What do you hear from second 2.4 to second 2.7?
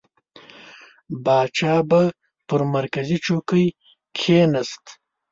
پر